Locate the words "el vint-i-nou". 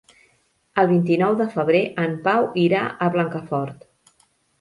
0.83-1.35